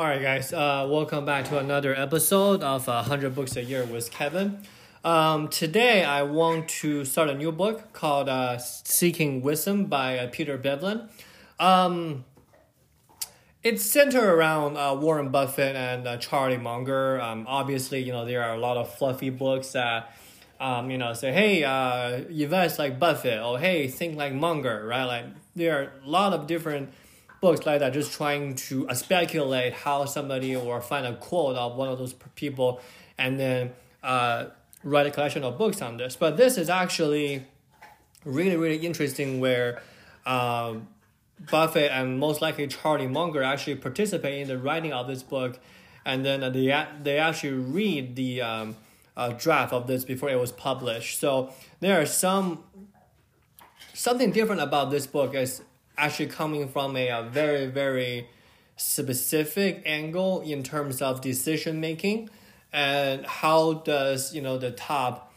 [0.00, 0.52] All right, guys.
[0.52, 4.60] Uh, welcome back to another episode of uh, 100 Books a Year with Kevin.
[5.04, 10.28] Um, today, I want to start a new book called uh, Seeking Wisdom by uh,
[10.30, 11.08] Peter Bevelin.
[11.58, 12.24] Um,
[13.64, 17.20] it's centered around uh, Warren Buffett and uh, Charlie Munger.
[17.20, 20.14] Um, obviously, you know, there are a lot of fluffy books that,
[20.60, 25.06] um, you know, say, hey, uh, invest like Buffett, or hey, think like Munger, right?
[25.06, 25.24] Like,
[25.56, 26.90] there are a lot of different
[27.40, 31.76] books like that, just trying to uh, speculate how somebody or find a quote of
[31.76, 32.80] one of those people
[33.16, 34.46] and then uh,
[34.82, 36.16] write a collection of books on this.
[36.16, 37.44] But this is actually
[38.24, 39.82] really, really interesting where
[40.26, 40.88] um,
[41.50, 45.58] Buffett and most likely Charlie Munger actually participate in the writing of this book.
[46.04, 48.76] And then they, they actually read the um,
[49.16, 51.18] uh, draft of this before it was published.
[51.18, 52.64] So there are some
[53.92, 55.60] something different about this book is
[55.98, 58.28] actually coming from a, a very very
[58.76, 62.30] specific angle in terms of decision making
[62.72, 65.32] and how does you know the top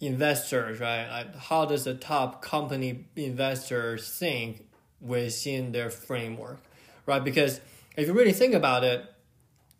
[0.00, 4.66] investors right like how does the top company investors think
[5.00, 6.58] within their framework
[7.06, 7.22] right?
[7.22, 7.60] Because
[7.96, 9.04] if you really think about it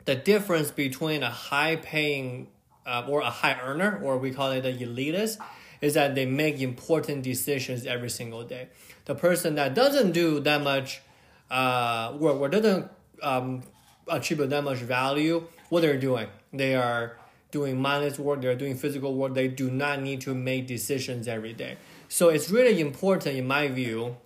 [0.06, 2.46] the difference between a high paying
[2.86, 5.38] uh, or a high earner or we call it a elitist
[5.80, 8.68] is that they make important decisions every single day
[9.06, 11.00] the person that doesn't do that much
[11.50, 12.90] uh, work or doesn't
[13.22, 13.62] um,
[14.08, 17.16] attribute that much value, what they're doing, they are
[17.50, 21.52] doing mindless work, they're doing physical work, they do not need to make decisions every
[21.52, 21.76] day.
[22.08, 24.16] So it's really important, in my view,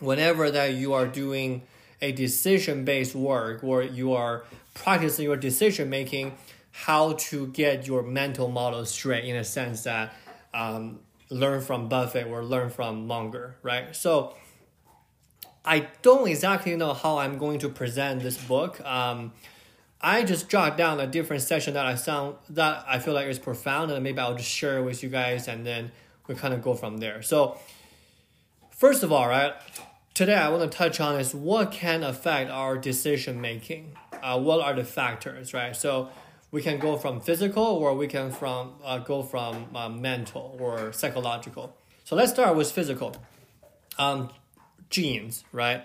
[0.00, 1.62] whenever that you are doing
[2.00, 4.42] a decision based work or you are
[4.74, 6.36] practicing your decision making,
[6.72, 10.12] how to get your mental model straight in a sense that
[10.54, 11.00] um,
[11.30, 13.94] learn from Buffett or learn from Munger, right?
[13.94, 14.34] So
[15.64, 18.80] I don't exactly know how I'm going to present this book.
[18.84, 19.32] Um,
[20.00, 23.38] I just jot down a different section that I sound that I feel like is
[23.38, 25.92] profound, and maybe I'll just share it with you guys, and then
[26.26, 27.22] we kind of go from there.
[27.22, 27.56] So,
[28.70, 29.54] first of all, right,
[30.12, 33.96] today I want to touch on is what can affect our decision making.
[34.20, 35.76] Uh, what are the factors, right?
[35.76, 36.08] So,
[36.52, 40.92] we can go from physical or we can from uh, go from uh, mental or
[40.92, 41.74] psychological.
[42.04, 43.16] So let's start with physical.
[43.98, 44.30] Um,
[44.90, 45.82] genes, right?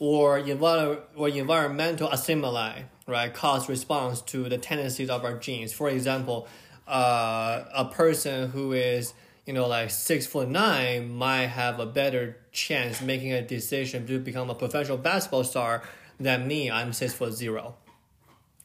[0.00, 3.32] Or, envir- or environmental stimuli, right?
[3.32, 5.72] Cause response to the tendencies of our genes.
[5.72, 6.48] For example,
[6.86, 9.14] uh, a person who is
[9.46, 14.18] you know like six foot nine might have a better chance making a decision to
[14.18, 15.82] become a professional basketball star
[16.18, 16.70] than me.
[16.70, 17.76] I'm six foot zero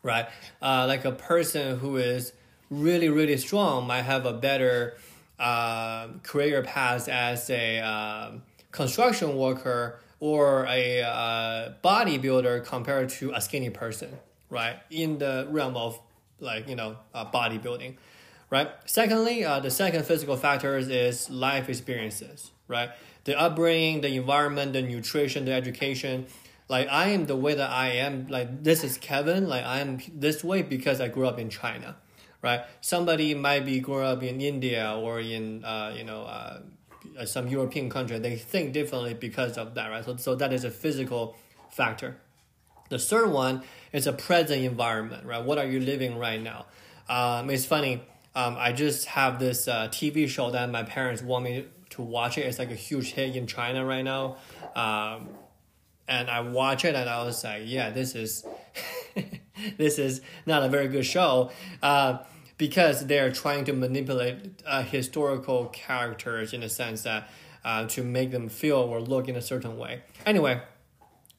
[0.03, 0.27] right?
[0.61, 2.33] Uh, like a person who is
[2.69, 4.97] really, really strong might have a better
[5.39, 8.31] uh, career path as a uh,
[8.71, 14.19] construction worker or a uh, bodybuilder compared to a skinny person,
[14.49, 14.77] right?
[14.89, 15.99] In the realm of
[16.39, 17.95] like, you know, uh, bodybuilding,
[18.49, 18.69] right?
[18.85, 22.91] Secondly, uh, the second physical factors is life experiences, right?
[23.25, 26.27] The upbringing, the environment, the nutrition, the education,
[26.69, 28.27] like I am the way that I am.
[28.27, 29.47] Like this is Kevin.
[29.47, 31.95] Like I am this way because I grew up in China,
[32.41, 32.61] right?
[32.81, 36.59] Somebody might be grew up in India or in uh, you know uh,
[37.25, 38.17] some European country.
[38.19, 40.05] They think differently because of that, right?
[40.05, 41.35] So so that is a physical
[41.69, 42.17] factor.
[42.89, 45.43] The third one is a present environment, right?
[45.43, 46.65] What are you living right now?
[47.09, 48.03] Um, it's funny.
[48.35, 52.37] Um, I just have this uh, TV show that my parents want me to watch
[52.37, 52.41] it.
[52.41, 54.37] It's like a huge hit in China right now.
[54.75, 55.29] Um,
[56.13, 58.45] and I watch it and I was like, yeah, this is
[59.77, 61.51] this is not a very good show
[61.81, 62.19] uh,
[62.57, 67.29] because they're trying to manipulate uh, historical characters in a sense that
[67.65, 70.03] uh, to make them feel or look in a certain way.
[70.25, 70.61] Anyway,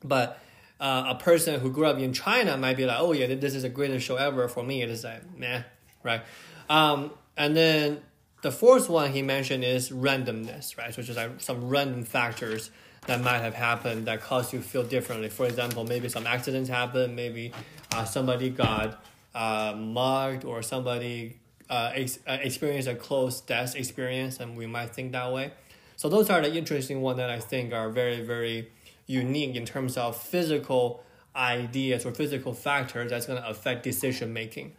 [0.03, 0.41] but
[0.81, 3.63] uh, a person who grew up in China might be like, oh yeah, this is
[3.63, 4.49] the greatest show ever.
[4.49, 5.63] For me, it is like, meh,
[6.03, 6.23] right?
[6.69, 8.01] Um, and then
[8.43, 10.93] the fourth one he mentioned is randomness, right?
[10.93, 12.71] So just like some random factors
[13.07, 15.29] that might have happened that caused you to feel differently.
[15.29, 17.53] For example, maybe some accidents happened, maybe
[17.93, 19.05] uh, somebody got
[19.35, 21.37] uh, mugged or somebody
[21.69, 25.53] uh, ex- uh, experienced a close death experience, and we might think that way.
[25.97, 28.71] So those are the interesting ones that I think are very, very
[29.07, 31.05] unique in terms of physical
[31.37, 34.75] ideas or physical factors that's going to affect decision making.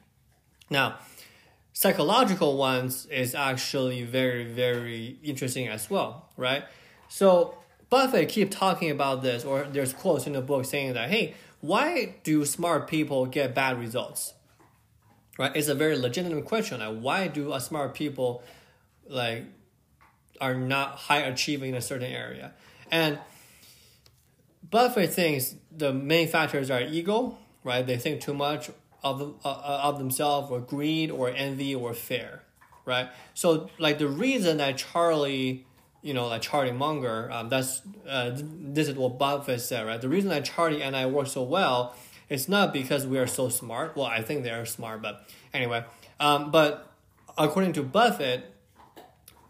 [0.70, 1.00] Now,
[1.74, 6.64] psychological ones is actually very, very interesting as well, right?
[7.08, 7.58] So
[7.90, 12.16] Buffett keep talking about this, or there's quotes in the book saying that, hey, why
[12.24, 14.34] do smart people get bad results?
[15.38, 15.56] Right?
[15.56, 16.80] It's a very legitimate question.
[16.80, 18.44] Like, why do a smart people
[19.08, 19.46] like
[20.42, 22.54] are not high achieving in a certain area?
[22.92, 23.20] And
[24.70, 27.86] Buffett thinks the main factors are ego, right?
[27.86, 28.70] They think too much
[29.04, 32.42] of uh, of themselves, or greed, or envy, or fear,
[32.86, 33.10] right?
[33.34, 35.66] So like the reason that Charlie,
[36.06, 40.00] you know, like Charlie Munger, um, that's uh, this is what Buffett said, right?
[40.00, 41.96] The reason that Charlie and I work so well
[42.30, 43.96] it's not because we are so smart.
[43.96, 45.86] Well, I think they are smart, but anyway.
[46.20, 46.92] Um, but
[47.38, 48.52] according to Buffett,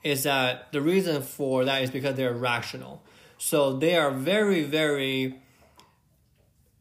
[0.03, 3.01] is that the reason for that is because they're rational.
[3.37, 5.39] So they are very, very.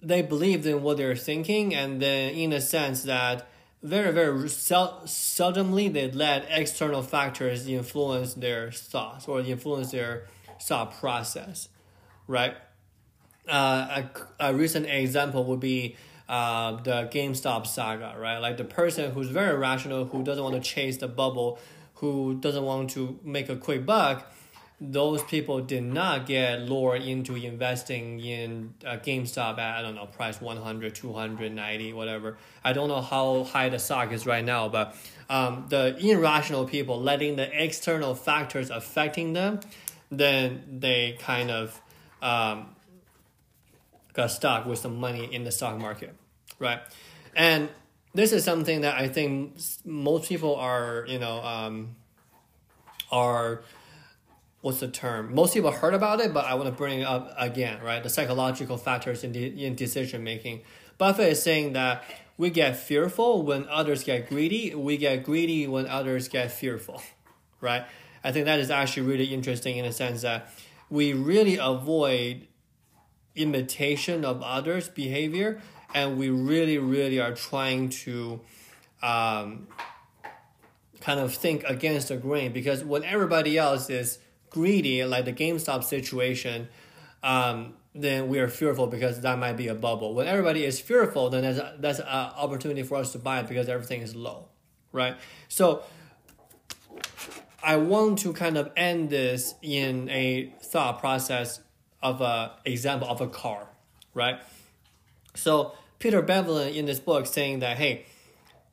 [0.03, 3.49] They believe in what they're thinking, and then in a sense that
[3.84, 10.26] very, very sel- seldomly they let external factors influence their thoughts or influence their
[10.60, 11.69] thought process,
[12.26, 12.56] right?
[13.48, 14.02] uh,
[14.40, 15.96] a, a recent example would be
[16.28, 18.38] uh, the GameStop saga, right?
[18.38, 21.58] Like the person who's very rational, who doesn't want to chase the bubble,
[21.94, 24.32] who doesn't want to make a quick buck,
[24.92, 30.06] those people did not get lured into investing in uh, GameStop at, I don't know,
[30.06, 32.36] price 100, 290, whatever.
[32.62, 34.96] I don't know how high the stock is right now, but
[35.28, 39.60] um, the irrational people letting the external factors affecting them,
[40.10, 41.81] then they kind of
[42.20, 42.75] um,
[44.12, 46.14] got stuck with some money in the stock market,
[46.58, 46.81] right?
[47.34, 47.69] And
[48.14, 51.96] this is something that I think most people are, you know, um,
[53.10, 53.62] are
[54.64, 55.34] what's the term?
[55.34, 58.02] Most people heard about it, but I want to bring it up again, right?
[58.02, 60.62] The psychological factors in the, in decision making.
[60.96, 62.02] Buffett is saying that
[62.38, 64.75] we get fearful when others get greedy.
[64.75, 67.02] We get greedy when others get fearful,
[67.61, 67.84] right?
[68.25, 70.50] I think that is actually really interesting in the sense that
[70.88, 72.49] we really avoid
[73.37, 75.60] imitation of others' behavior,
[75.94, 78.40] and we really, really are trying to
[79.02, 79.69] um,
[81.02, 84.20] kind of think against the grain because when everybody else is
[84.55, 86.69] greedy, like the GameStop situation,
[87.25, 90.15] um, then we are fearful because that might be a bubble.
[90.15, 94.01] When everybody is fearful, then that's that's an opportunity for us to buy because everything
[94.01, 94.47] is low,
[94.93, 95.17] right?
[95.49, 95.83] So
[97.62, 101.61] I want to kind of end this in a thought process
[102.01, 103.69] of a example of a car,
[104.12, 104.39] right?
[105.35, 108.06] So Peter Bevelin in this book saying that hey,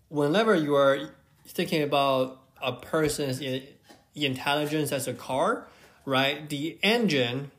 [0.10, 1.12] whenever you are
[1.48, 3.42] thinking about a person's
[4.16, 5.68] intelligence as a car,
[6.06, 6.50] right?
[6.50, 7.52] The engine,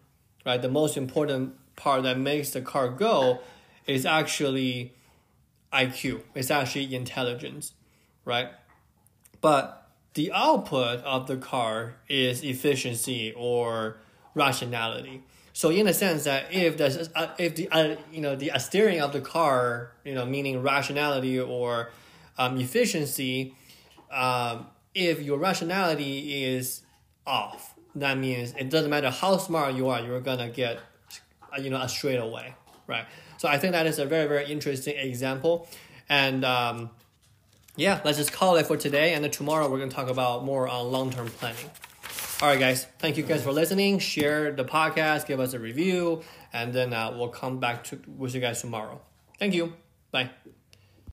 [0.44, 0.60] right?
[0.60, 3.40] The most important part that makes the car go
[3.86, 4.92] is actually
[5.72, 6.22] IQ.
[6.34, 7.72] It's actually intelligence,
[8.24, 8.50] right?
[9.40, 13.96] But the output of the car is efficiency or
[14.34, 15.22] rationality.
[15.54, 19.00] So in a sense that if the uh, if the uh, you know the steering
[19.00, 21.90] of the car you know meaning rationality or
[22.38, 23.54] um, efficiency,
[24.10, 26.82] um, if your rationality is
[27.26, 30.80] off, that means it doesn't matter how smart you are, you're gonna get
[31.52, 32.54] uh, you know a straight away,
[32.86, 33.06] right?
[33.38, 35.68] So I think that is a very very interesting example,
[36.08, 36.90] and um,
[37.76, 39.14] yeah, let's just call it for today.
[39.14, 41.70] And then tomorrow we're gonna talk about more on long term planning.
[42.40, 42.86] All right, guys.
[42.98, 44.00] Thank you guys for listening.
[44.00, 46.22] Share the podcast, give us a review,
[46.52, 49.00] and then uh, we'll come back to with you guys tomorrow.
[49.38, 49.74] Thank you.
[50.10, 50.30] Bye.